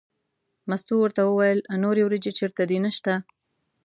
[0.69, 3.13] مستو ورته وویل نورې وریجې چېرته دي نشته.